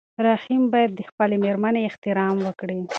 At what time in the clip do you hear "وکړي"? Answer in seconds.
2.47-2.79